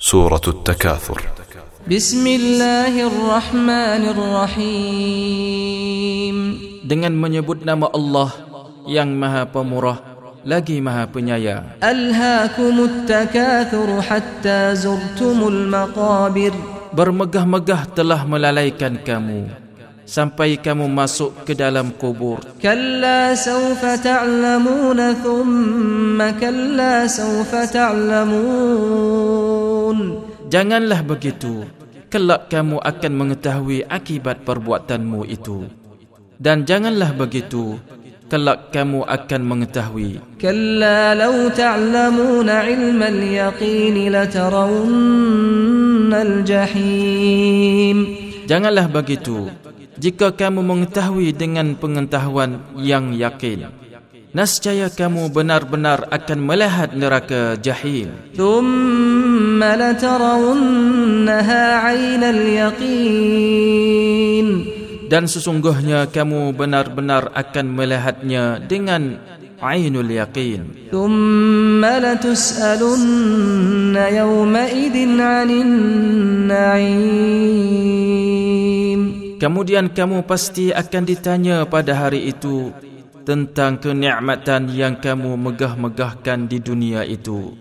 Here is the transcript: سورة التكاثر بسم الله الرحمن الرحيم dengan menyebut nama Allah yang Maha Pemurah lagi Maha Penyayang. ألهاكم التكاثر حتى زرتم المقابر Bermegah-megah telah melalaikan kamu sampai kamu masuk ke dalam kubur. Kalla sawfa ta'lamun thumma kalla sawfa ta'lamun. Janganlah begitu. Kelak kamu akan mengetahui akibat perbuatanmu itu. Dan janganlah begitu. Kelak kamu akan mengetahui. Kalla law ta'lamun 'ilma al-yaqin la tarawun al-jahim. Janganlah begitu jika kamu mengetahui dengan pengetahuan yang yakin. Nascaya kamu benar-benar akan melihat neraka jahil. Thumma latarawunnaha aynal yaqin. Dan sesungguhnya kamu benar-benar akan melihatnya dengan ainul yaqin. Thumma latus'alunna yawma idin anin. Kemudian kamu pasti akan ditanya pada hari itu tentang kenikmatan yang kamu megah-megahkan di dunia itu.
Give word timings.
سورة 0.00 0.40
التكاثر 0.48 1.20
بسم 1.84 2.24
الله 2.26 2.94
الرحمن 3.04 4.02
الرحيم 4.16 5.56
dengan 6.88 7.12
menyebut 7.12 7.60
nama 7.68 7.84
Allah 7.92 8.32
yang 8.88 9.12
Maha 9.12 9.44
Pemurah 9.44 10.00
lagi 10.48 10.80
Maha 10.80 11.04
Penyayang. 11.04 11.76
ألهاكم 11.84 12.74
التكاثر 12.80 13.88
حتى 14.00 14.60
زرتم 14.80 15.38
المقابر 15.44 16.52
Bermegah-megah 16.96 17.92
telah 17.92 18.24
melalaikan 18.24 18.96
kamu 19.04 19.52
sampai 20.05 20.61
kamu 20.61 20.85
masuk 20.87 21.33
ke 21.43 21.57
dalam 21.57 21.91
kubur. 21.97 22.39
Kalla 22.61 23.33
sawfa 23.33 23.97
ta'lamun 23.99 25.01
thumma 25.19 26.31
kalla 26.37 27.09
sawfa 27.09 27.65
ta'lamun. 27.67 28.37
Janganlah 30.47 31.01
begitu. 31.03 31.65
Kelak 32.13 32.53
kamu 32.53 32.79
akan 32.79 33.13
mengetahui 33.17 33.83
akibat 33.89 34.45
perbuatanmu 34.45 35.25
itu. 35.27 35.67
Dan 36.39 36.63
janganlah 36.63 37.11
begitu. 37.11 37.75
Kelak 38.25 38.73
kamu 38.73 39.05
akan 39.05 39.41
mengetahui. 39.45 40.17
Kalla 40.41 41.13
law 41.17 41.45
ta'lamun 41.49 42.49
'ilma 42.49 43.09
al-yaqin 43.09 44.09
la 44.09 44.25
tarawun 44.29 46.09
al-jahim. 46.13 47.97
Janganlah 48.45 48.85
begitu 48.89 49.49
jika 49.95 50.35
kamu 50.35 50.59
mengetahui 50.63 51.31
dengan 51.31 51.75
pengetahuan 51.75 52.59
yang 52.79 53.13
yakin. 53.15 53.67
Nascaya 54.35 54.91
kamu 54.91 55.31
benar-benar 55.31 56.11
akan 56.11 56.39
melihat 56.43 56.91
neraka 56.91 57.55
jahil. 57.55 58.11
Thumma 58.35 59.79
latarawunnaha 59.79 61.87
aynal 61.87 62.43
yaqin. 62.43 64.47
Dan 65.07 65.31
sesungguhnya 65.31 66.11
kamu 66.11 66.51
benar-benar 66.51 67.31
akan 67.31 67.79
melihatnya 67.79 68.59
dengan 68.59 69.23
ainul 69.63 70.11
yaqin. 70.11 70.91
Thumma 70.91 72.03
latus'alunna 72.03 74.03
yawma 74.11 74.67
idin 74.67 75.15
anin. 75.15 75.71
Kemudian 79.35 79.91
kamu 79.91 80.23
pasti 80.23 80.71
akan 80.71 81.03
ditanya 81.03 81.67
pada 81.67 81.95
hari 81.95 82.31
itu 82.31 82.71
tentang 83.25 83.81
kenikmatan 83.81 84.69
yang 84.71 84.95
kamu 85.01 85.35
megah-megahkan 85.35 86.47
di 86.47 86.61
dunia 86.61 87.01
itu. 87.03 87.57